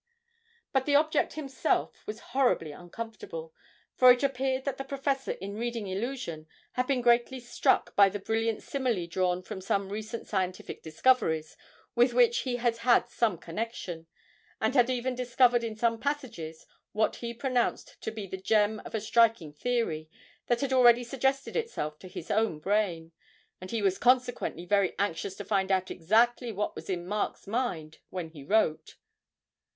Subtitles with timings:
[0.73, 3.53] But the object himself was horribly uncomfortable;
[3.93, 8.17] for it appeared that the professor in reading 'Illusion' had been greatly struck by a
[8.17, 11.55] brilliant simile drawn from some recent scientific discoveries
[11.93, 14.07] with which he had had some connection,
[14.59, 18.95] and had even discovered in some passages what he pronounced to be the germ of
[18.95, 20.09] a striking theory
[20.47, 23.11] that had already suggested itself to his own brain,
[23.61, 27.99] and he was consequently very anxious to find out exactly what was in Mark's mind
[28.09, 28.95] when he wrote.